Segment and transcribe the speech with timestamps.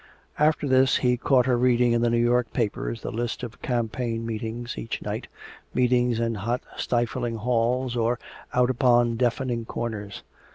[0.39, 4.25] After this he caught her reading in the New York papers the list of campaign
[4.25, 5.27] meetings each night,
[5.75, 8.17] meetings in hot stifling halls or
[8.51, 10.23] out upon deafening corners.